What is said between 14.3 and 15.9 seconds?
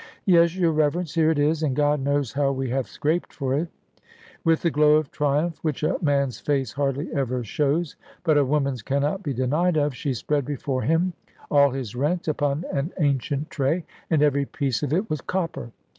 piece of it was copper.